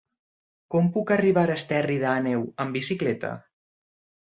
[0.75, 3.35] Com puc arribar a Esterri d'Àneu amb bicicleta?